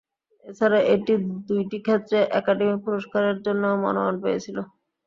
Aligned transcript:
এছাড়া 0.45 0.79
এটি 0.93 1.13
দুইটি 1.47 1.77
ক্ষেত্রে 1.85 2.17
একাডেমি 2.39 2.77
পুরস্কারের 2.85 3.37
জন্য 3.45 3.63
মনোনয়ন 3.83 4.15
পেয়েছিল। 4.23 4.57